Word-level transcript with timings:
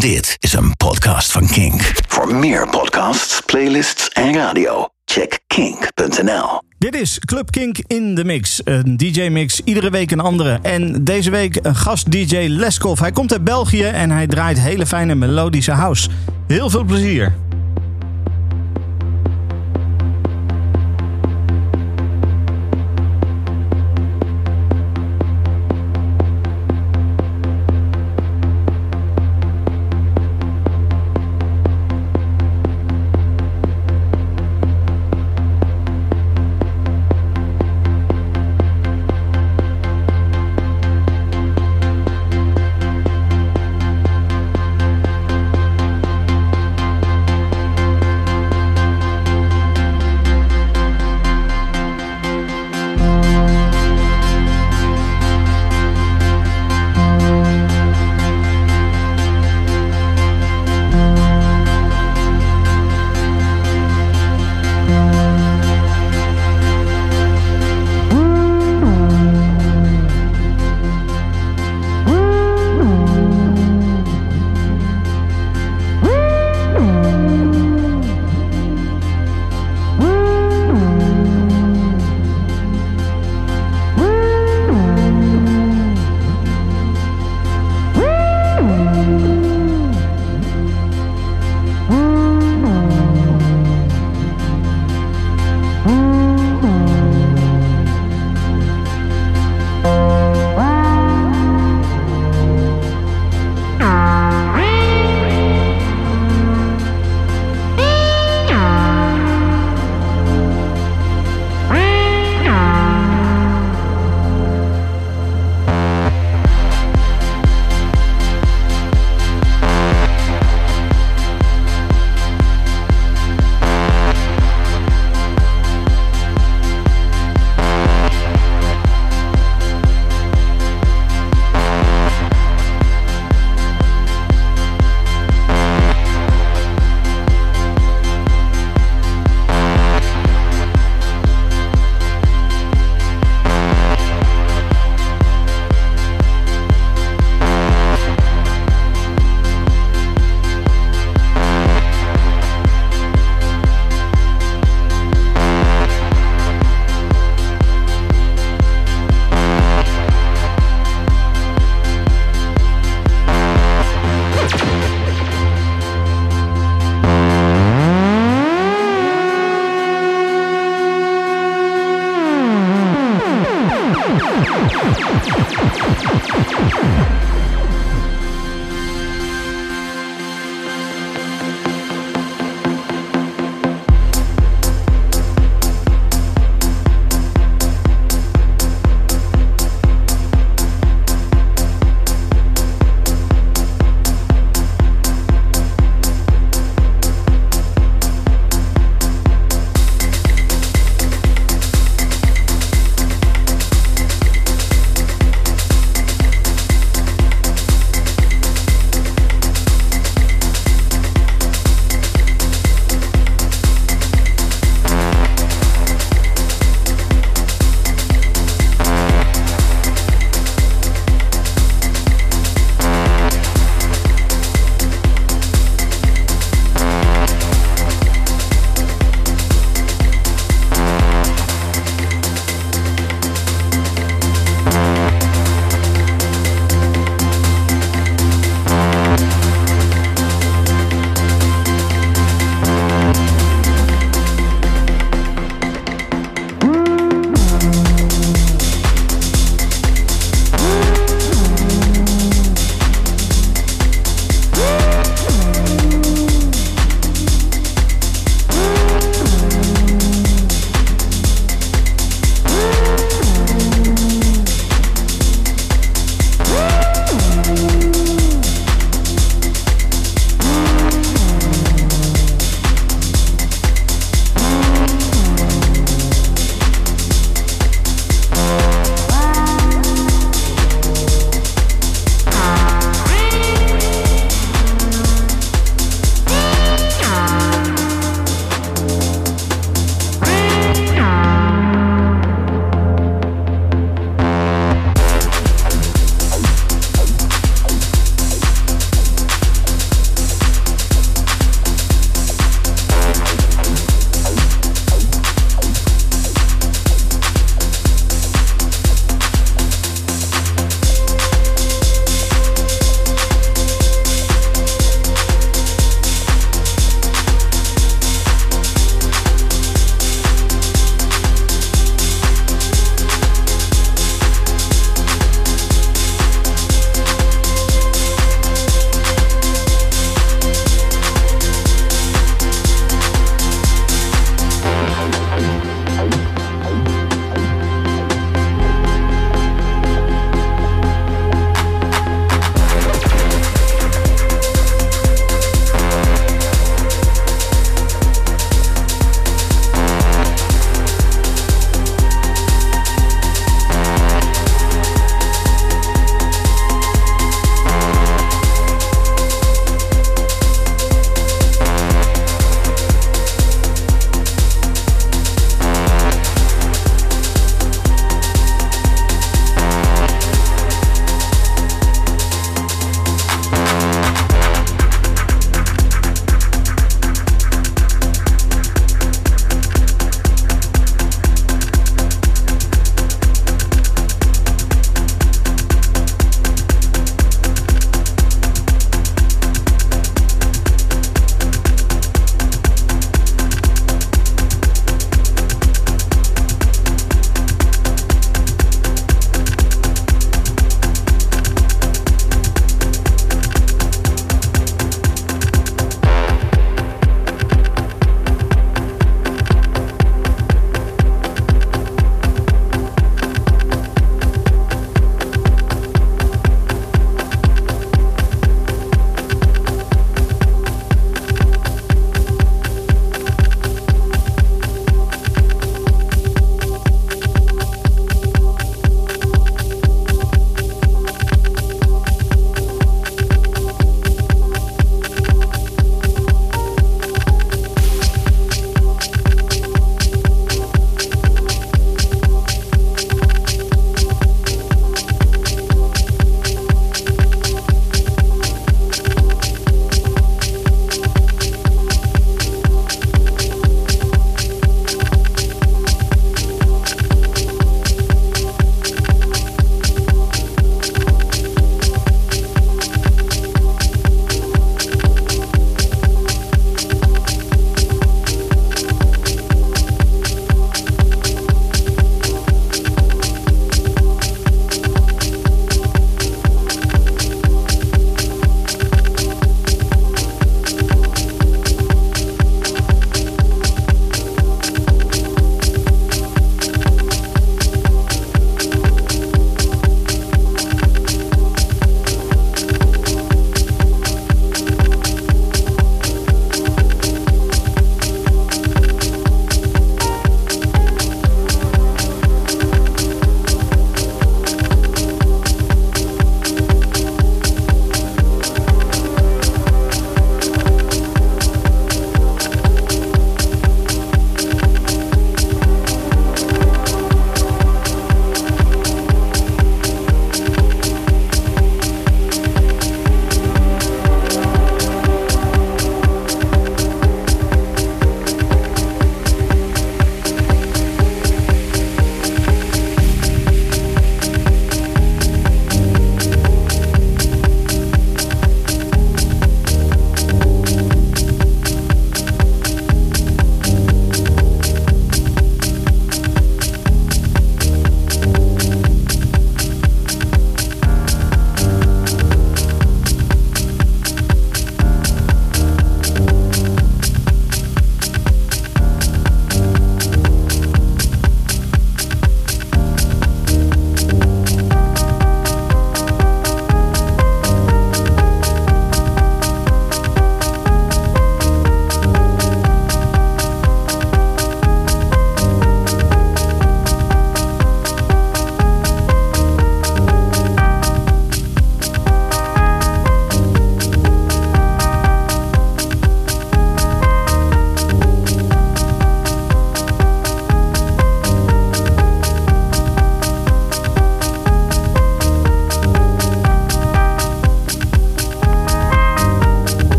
Dit 0.00 0.36
is 0.38 0.52
een 0.52 0.76
podcast 0.76 1.32
van 1.32 1.46
Kink. 1.46 1.92
Voor 2.08 2.34
meer 2.34 2.68
podcasts, 2.68 3.40
playlists 3.40 4.08
en 4.08 4.34
radio, 4.34 4.88
check 5.04 5.38
kink.nl. 5.46 6.60
Dit 6.78 6.94
is 6.94 7.18
Club 7.18 7.50
Kink 7.50 7.78
in 7.86 8.14
de 8.14 8.24
Mix. 8.24 8.60
Een 8.64 8.96
DJ-mix, 8.96 9.60
iedere 9.64 9.90
week 9.90 10.10
een 10.10 10.20
andere. 10.20 10.58
En 10.62 11.04
deze 11.04 11.30
week 11.30 11.58
een 11.62 11.76
gast-DJ 11.76 12.46
Leskov. 12.48 13.00
Hij 13.00 13.12
komt 13.12 13.32
uit 13.32 13.44
België 13.44 13.84
en 13.84 14.10
hij 14.10 14.26
draait 14.26 14.58
hele 14.58 14.86
fijne 14.86 15.14
melodische 15.14 15.72
house. 15.72 16.08
Heel 16.46 16.70
veel 16.70 16.84
plezier. 16.84 17.47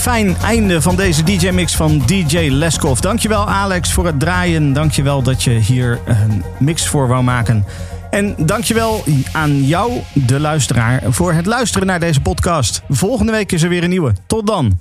Fijn 0.00 0.36
einde 0.42 0.82
van 0.82 0.96
deze 0.96 1.22
DJ-mix 1.22 1.76
van 1.76 2.02
DJ 2.06 2.38
Leskov. 2.38 2.98
Dankjewel 2.98 3.48
Alex 3.48 3.92
voor 3.92 4.06
het 4.06 4.20
draaien. 4.20 4.72
Dankjewel 4.72 5.22
dat 5.22 5.42
je 5.42 5.50
hier 5.50 6.00
een 6.04 6.44
mix 6.58 6.86
voor 6.86 7.08
wou 7.08 7.22
maken. 7.22 7.64
En 8.10 8.34
dankjewel 8.38 9.04
aan 9.32 9.64
jou, 9.64 9.92
de 10.12 10.40
luisteraar, 10.40 11.02
voor 11.08 11.32
het 11.32 11.46
luisteren 11.46 11.86
naar 11.86 12.00
deze 12.00 12.20
podcast. 12.20 12.82
Volgende 12.88 13.32
week 13.32 13.52
is 13.52 13.62
er 13.62 13.68
weer 13.68 13.82
een 13.82 13.90
nieuwe. 13.90 14.12
Tot 14.26 14.46
dan. 14.46 14.78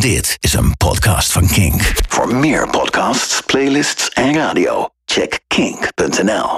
Dit 0.00 0.36
is 0.40 0.52
een 0.52 0.76
podcast 0.76 1.32
van 1.32 1.46
Kink. 1.46 1.92
Voor 2.08 2.34
meer 2.34 2.68
podcasts, 2.68 3.40
playlists 3.40 4.08
en 4.08 4.34
radio, 4.34 4.88
check 5.04 5.40
kink.nl. 5.46 6.50